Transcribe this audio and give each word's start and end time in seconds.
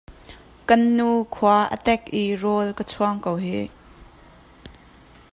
Kan 0.67 0.81
nu 0.97 1.09
khua 1.35 1.57
a 1.75 1.77
tek 1.85 2.01
i 2.21 2.23
rawl 2.41 2.67
ka 2.77 2.83
chuang 2.91 3.17
ko 3.25 3.31
hih. 3.45 3.67